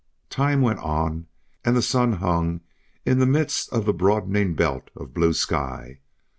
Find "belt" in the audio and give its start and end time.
4.55-4.89